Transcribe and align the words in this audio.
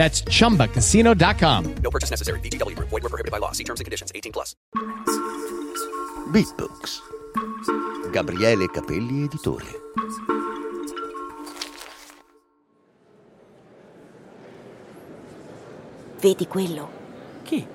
That's 0.00 0.22
chumbacasino.com. 0.22 1.74
No 1.82 1.90
purchase 1.90 2.08
necessary. 2.08 2.40
VGW 2.40 2.74
Group. 2.74 2.88
Void 2.88 3.02
were 3.02 3.10
prohibited 3.10 3.30
by 3.30 3.36
law. 3.36 3.52
See 3.52 3.64
terms 3.64 3.80
and 3.80 3.84
conditions. 3.84 4.10
18 4.14 4.32
plus. 4.32 4.56
Beatbox. 6.32 7.02
Gabriele 8.10 8.70
Capelli, 8.70 9.24
editore. 9.24 9.66
Vedi 16.18 16.46
quello? 16.46 16.90
Chi? 17.42 17.66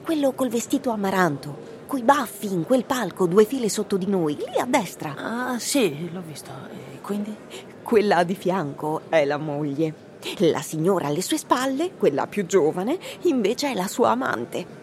Quello 0.00 0.32
col 0.32 0.50
vestito 0.50 0.90
amaranto, 0.90 1.82
coi 1.88 2.02
baffi 2.02 2.52
in 2.52 2.64
quel 2.64 2.84
palco, 2.84 3.26
due 3.26 3.44
file 3.44 3.68
sotto 3.68 3.96
di 3.96 4.06
noi, 4.06 4.36
lì 4.36 4.60
a 4.60 4.64
destra. 4.64 5.14
Ah, 5.16 5.58
sì, 5.58 6.08
l'ho 6.12 6.22
visto. 6.24 6.50
E 6.92 7.00
quindi? 7.00 7.34
Quella 7.82 8.22
di 8.22 8.36
fianco 8.36 9.02
è 9.08 9.24
la 9.24 9.38
moglie. 9.38 10.12
La 10.38 10.60
signora 10.60 11.08
alle 11.08 11.22
sue 11.22 11.36
spalle, 11.38 11.92
quella 11.96 12.26
più 12.26 12.46
giovane, 12.46 12.98
invece 13.22 13.70
è 13.70 13.74
la 13.74 13.86
sua 13.86 14.10
amante. 14.10 14.82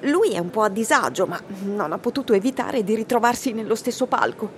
Lui 0.00 0.32
è 0.32 0.38
un 0.38 0.50
po' 0.50 0.62
a 0.62 0.68
disagio, 0.68 1.26
ma 1.26 1.40
non 1.64 1.92
ha 1.92 1.98
potuto 1.98 2.32
evitare 2.32 2.82
di 2.82 2.94
ritrovarsi 2.94 3.52
nello 3.52 3.74
stesso 3.74 4.06
palco. 4.06 4.50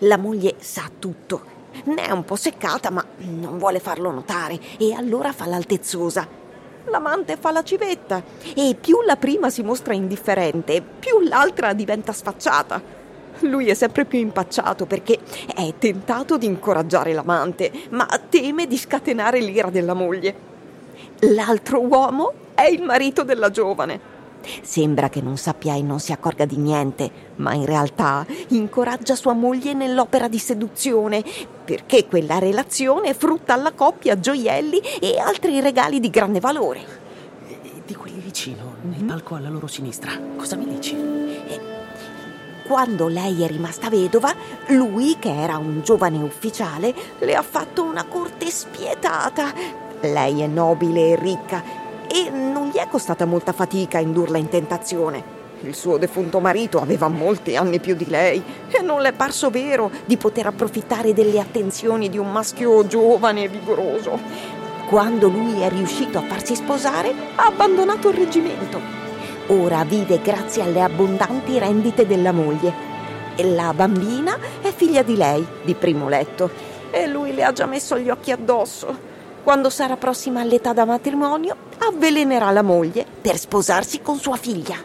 La 0.00 0.18
moglie 0.18 0.56
sa 0.58 0.90
tutto. 0.98 1.60
Ne 1.84 2.06
è 2.06 2.10
un 2.10 2.24
po' 2.24 2.36
seccata, 2.36 2.90
ma 2.90 3.04
non 3.18 3.58
vuole 3.58 3.80
farlo 3.80 4.10
notare 4.10 4.60
e 4.78 4.92
allora 4.92 5.32
fa 5.32 5.46
l'altezzosa. 5.46 6.40
L'amante 6.86 7.36
fa 7.36 7.50
la 7.52 7.62
civetta 7.62 8.22
e 8.54 8.76
più 8.78 9.00
la 9.02 9.16
prima 9.16 9.50
si 9.50 9.62
mostra 9.62 9.94
indifferente, 9.94 10.82
più 10.82 11.20
l'altra 11.20 11.72
diventa 11.72 12.12
sfacciata. 12.12 12.91
Lui 13.42 13.68
è 13.68 13.74
sempre 13.74 14.04
più 14.04 14.18
impacciato 14.18 14.86
perché 14.86 15.18
è 15.54 15.74
tentato 15.78 16.38
di 16.38 16.46
incoraggiare 16.46 17.12
l'amante, 17.12 17.70
ma 17.90 18.06
teme 18.28 18.66
di 18.66 18.76
scatenare 18.76 19.40
l'ira 19.40 19.70
della 19.70 19.94
moglie. 19.94 20.34
L'altro 21.20 21.80
uomo 21.80 22.32
è 22.54 22.66
il 22.66 22.82
marito 22.82 23.24
della 23.24 23.50
giovane. 23.50 24.10
Sembra 24.60 25.08
che 25.08 25.20
non 25.20 25.36
sappia 25.36 25.76
e 25.76 25.82
non 25.82 26.00
si 26.00 26.12
accorga 26.12 26.44
di 26.44 26.56
niente, 26.56 27.10
ma 27.36 27.54
in 27.54 27.64
realtà 27.64 28.26
incoraggia 28.48 29.14
sua 29.14 29.32
moglie 29.32 29.72
nell'opera 29.72 30.28
di 30.28 30.38
seduzione, 30.38 31.22
perché 31.64 32.06
quella 32.06 32.38
relazione 32.38 33.14
frutta 33.14 33.54
alla 33.54 33.72
coppia 33.72 34.18
gioielli 34.18 34.80
e 35.00 35.18
altri 35.18 35.60
regali 35.60 36.00
di 36.00 36.10
grande 36.10 36.40
valore. 36.40 37.00
Di 37.86 37.94
quelli 37.94 38.20
vicino, 38.20 38.76
nel 38.82 39.04
palco 39.04 39.34
alla 39.36 39.48
loro 39.48 39.66
sinistra, 39.66 40.12
cosa 40.36 40.56
mi 40.56 40.66
dici? 40.66 41.71
Quando 42.62 43.08
lei 43.08 43.42
è 43.42 43.46
rimasta 43.46 43.88
vedova, 43.88 44.34
lui, 44.68 45.16
che 45.18 45.34
era 45.34 45.56
un 45.56 45.82
giovane 45.82 46.22
ufficiale, 46.22 46.94
le 47.18 47.34
ha 47.34 47.42
fatto 47.42 47.82
una 47.82 48.04
corte 48.04 48.50
spietata. 48.50 49.52
Lei 50.00 50.42
è 50.42 50.46
nobile 50.46 51.10
e 51.10 51.16
ricca 51.16 51.62
e 52.08 52.30
non 52.30 52.68
gli 52.68 52.76
è 52.76 52.86
costata 52.88 53.24
molta 53.24 53.52
fatica 53.52 53.98
indurla 53.98 54.38
in 54.38 54.48
tentazione. 54.48 55.40
Il 55.62 55.74
suo 55.74 55.96
defunto 55.96 56.40
marito 56.40 56.80
aveva 56.80 57.08
molti 57.08 57.56
anni 57.56 57.78
più 57.78 57.94
di 57.94 58.06
lei 58.06 58.42
e 58.68 58.82
non 58.82 59.00
le 59.00 59.10
è 59.10 59.12
parso 59.12 59.48
vero 59.50 59.90
di 60.04 60.16
poter 60.16 60.46
approfittare 60.46 61.12
delle 61.12 61.38
attenzioni 61.40 62.08
di 62.08 62.18
un 62.18 62.30
maschio 62.30 62.86
giovane 62.86 63.44
e 63.44 63.48
vigoroso. 63.48 64.18
Quando 64.88 65.28
lui 65.28 65.60
è 65.60 65.68
riuscito 65.68 66.18
a 66.18 66.22
farsi 66.22 66.54
sposare, 66.54 67.14
ha 67.36 67.46
abbandonato 67.46 68.08
il 68.08 68.16
reggimento. 68.16 69.01
Ora 69.48 69.84
vive 69.84 70.20
grazie 70.22 70.62
alle 70.62 70.82
abbondanti 70.82 71.58
rendite 71.58 72.06
della 72.06 72.32
moglie. 72.32 72.90
E 73.34 73.44
la 73.44 73.72
bambina 73.74 74.38
è 74.60 74.72
figlia 74.72 75.02
di 75.02 75.16
lei, 75.16 75.44
di 75.62 75.74
primo 75.74 76.08
letto, 76.08 76.50
e 76.90 77.06
lui 77.06 77.34
le 77.34 77.44
ha 77.44 77.52
già 77.52 77.66
messo 77.66 77.98
gli 77.98 78.08
occhi 78.08 78.30
addosso. 78.30 79.10
Quando 79.42 79.70
sarà 79.70 79.96
prossima 79.96 80.40
all'età 80.40 80.72
da 80.72 80.84
matrimonio, 80.84 81.56
avvelenerà 81.78 82.50
la 82.50 82.62
moglie 82.62 83.04
per 83.20 83.36
sposarsi 83.36 84.00
con 84.00 84.18
sua 84.18 84.36
figlia. 84.36 84.76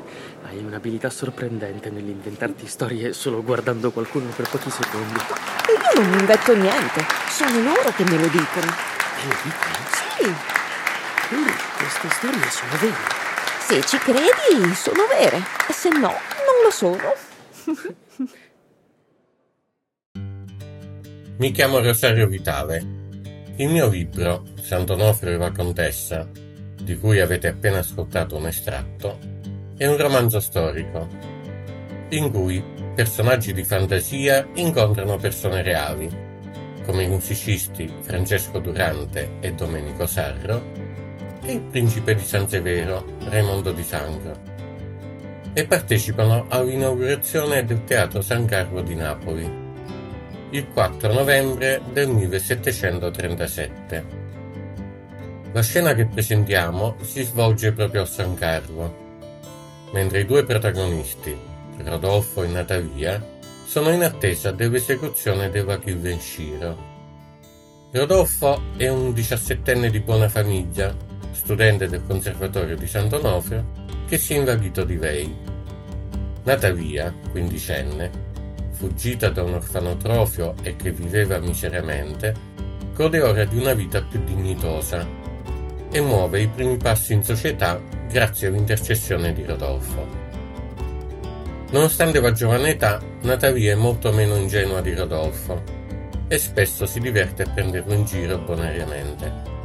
Hai 0.48 0.58
un'abilità 0.58 1.10
sorprendente 1.10 1.92
nell'inventarti 1.92 2.66
storie 2.68 3.14
solo 3.14 3.44
guardando 3.44 3.92
qualcuno 3.92 4.30
per 4.36 4.50
pochi 4.50 4.72
secondi. 4.72 5.20
E 5.68 6.00
io 6.00 6.02
non 6.02 6.20
invento 6.20 6.56
niente, 6.56 7.06
sono 7.30 7.62
loro 7.62 7.92
che 7.96 8.04
me 8.06 8.18
lo 8.18 8.28
dicono. 8.28 8.72
E 9.22 9.28
lo 9.28 9.36
dicono? 9.44 9.76
Sì, 9.92 10.34
Quindi 11.28 11.52
queste 11.78 12.10
storie 12.10 12.50
sono 12.50 12.72
vere. 12.80 13.27
Se 13.68 13.84
ci 13.84 13.98
credi, 13.98 14.74
sono 14.76 15.06
vere, 15.08 15.44
se 15.74 15.90
no, 15.90 16.00
non 16.00 16.16
lo 16.64 16.72
sono. 16.72 17.14
Mi 21.36 21.52
chiamo 21.52 21.82
Rosario 21.82 22.28
Vitale. 22.28 22.78
Il 23.58 23.68
mio 23.68 23.90
libro, 23.90 24.46
Sant'Onofrio 24.62 25.34
e 25.34 25.38
la 25.38 25.52
Contessa, 25.52 26.30
di 26.82 26.98
cui 26.98 27.20
avete 27.20 27.50
appena 27.50 27.80
ascoltato 27.80 28.38
un 28.38 28.48
estratto, 28.48 29.20
è 29.76 29.86
un 29.86 29.98
romanzo 29.98 30.40
storico, 30.40 31.06
in 32.12 32.32
cui 32.32 32.64
personaggi 32.96 33.52
di 33.52 33.66
fantasia 33.66 34.48
incontrano 34.54 35.18
persone 35.18 35.62
reali, 35.62 36.10
come 36.86 37.04
i 37.04 37.10
musicisti 37.10 37.94
Francesco 38.00 38.60
Durante 38.60 39.40
e 39.42 39.52
Domenico 39.52 40.08
Sarro, 40.08 40.88
il 41.52 41.62
principe 41.62 42.16
di 42.16 42.24
San 42.24 42.48
Severo, 42.48 43.06
Raimondo 43.30 43.72
di 43.72 43.84
Sangro, 43.84 44.56
e 45.54 45.66
partecipano 45.66 46.46
all'inaugurazione 46.50 47.66
del 47.66 47.84
Teatro 47.84 48.22
San 48.22 48.46
Carlo 48.46 48.82
di 48.82 48.96
Napoli 48.96 49.66
il 50.52 50.70
4 50.70 51.12
novembre 51.12 51.82
del 51.92 52.08
1737. 52.10 54.26
La 55.52 55.62
scena 55.62 55.94
che 55.94 56.06
presentiamo 56.06 56.96
si 57.02 57.24
svolge 57.24 57.74
proprio 57.74 58.04
a 58.04 58.06
San 58.06 58.34
Carlo, 58.36 59.06
mentre 59.92 60.22
i 60.22 60.26
due 60.26 60.46
protagonisti, 60.46 61.38
Rodolfo 61.84 62.44
e 62.44 62.48
Natavia, 62.48 63.22
sono 63.66 63.90
in 63.90 64.04
attesa 64.04 64.52
dell'esecuzione 64.52 65.50
della 65.50 65.80
Kilvenshiro. 65.80 66.96
Rodolfo 67.92 68.62
è 68.78 68.88
un 68.88 69.12
diciassettenne 69.12 69.90
di 69.90 70.00
buona 70.00 70.30
famiglia, 70.30 70.96
studente 71.38 71.88
del 71.88 72.04
Conservatorio 72.06 72.76
di 72.76 72.88
Sant'Onofrio, 72.88 73.86
che 74.08 74.18
si 74.18 74.34
è 74.34 74.38
invaghito 74.38 74.84
di 74.84 74.98
lei. 74.98 75.34
Natavia, 76.44 77.14
quindicenne, 77.30 78.10
fuggita 78.72 79.30
da 79.30 79.44
un 79.44 79.54
orfanotrofio 79.54 80.56
e 80.64 80.76
che 80.76 80.92
viveva 80.92 81.38
miseramente, 81.40 82.34
gode 82.96 83.22
ora 83.22 83.46
di 83.46 83.58
una 83.58 83.74
vita 83.74 84.02
più 84.02 84.22
dignitosa 84.24 85.08
e 85.92 86.02
muove 86.02 86.42
i 86.42 86.48
primi 86.48 86.78
passi 86.78 87.14
in 87.14 87.24
società 87.24 87.80
grazie 88.10 88.48
all'intercessione 88.48 89.32
di 89.32 89.46
Rodolfo. 89.46 90.26
Nonostante 91.70 92.20
la 92.20 92.32
giovane 92.32 92.70
età, 92.70 93.00
Natavia 93.22 93.74
è 93.74 93.76
molto 93.76 94.12
meno 94.12 94.36
ingenua 94.36 94.82
di 94.82 94.94
Rodolfo 94.94 95.62
e 96.28 96.38
spesso 96.40 96.86
si 96.86 97.00
diverte 97.00 97.44
a 97.44 97.50
prenderlo 97.54 97.94
in 97.94 98.06
giro 98.06 98.38
bonariamente. 98.40 99.57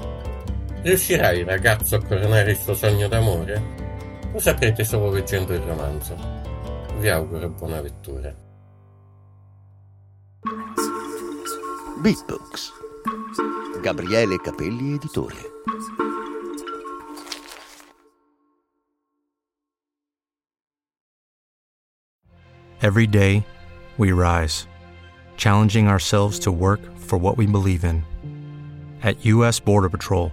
Riuscirà 0.82 1.30
il 1.30 1.44
ragazzo 1.44 1.94
a 1.94 2.02
coronare 2.02 2.50
il 2.50 2.56
suo 2.56 2.74
sogno 2.74 3.06
d'amore? 3.06 3.62
Lo 4.32 4.40
saprete 4.40 4.82
solo 4.82 5.10
leggendo 5.10 5.54
il 5.54 5.60
romanzo. 5.60 6.16
Vi 6.98 7.08
auguro 7.08 7.48
buona 7.50 7.80
lettura. 7.80 8.34
Beatbox. 12.00 12.72
Gabriele 13.80 14.40
Capelli, 14.40 14.94
editore. 14.94 15.36
Every 22.80 23.06
day, 23.06 23.44
we 23.98 24.10
rise, 24.10 24.66
challenging 25.36 25.86
ourselves 25.86 26.40
to 26.40 26.50
work 26.50 26.80
for 26.96 27.16
what 27.20 27.36
we 27.36 27.46
believe 27.46 27.84
in. 27.84 28.02
At 29.04 29.24
U.S. 29.24 29.60
Border 29.60 29.88
Patrol, 29.88 30.32